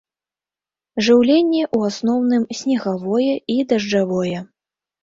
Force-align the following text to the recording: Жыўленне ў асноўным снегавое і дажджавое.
Жыўленне 1.07 1.61
ў 1.75 1.91
асноўным 1.91 2.43
снегавое 2.61 3.31
і 3.59 3.63
дажджавое. 3.73 4.37